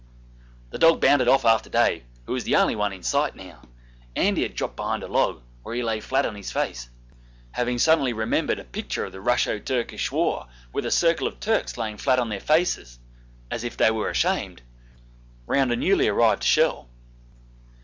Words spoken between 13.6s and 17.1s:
if they were ashamed) round a newly arrived shell.